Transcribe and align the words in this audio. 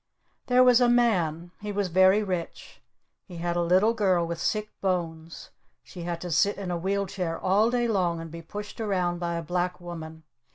There 0.47 0.63
was 0.63 0.81
a 0.81 0.89
man. 0.89 1.51
He 1.61 1.71
was 1.71 1.89
very 1.89 2.23
rich. 2.23 2.81
He 3.27 3.37
had 3.37 3.55
a 3.55 3.61
little 3.61 3.93
girl 3.93 4.25
with 4.25 4.39
sick 4.41 4.71
bones. 4.81 5.51
She 5.83 6.01
had 6.01 6.19
to 6.21 6.31
sit 6.31 6.57
in 6.57 6.71
a 6.71 6.75
wheel 6.77 7.05
chair 7.05 7.39
all 7.39 7.69
day 7.69 7.87
long 7.87 8.19
and 8.19 8.31
be 8.31 8.41
pushed 8.41 8.81
around 8.81 9.19
by 9.19 9.35
a 9.35 9.43
Black 9.43 9.79
Woman. 9.79 10.23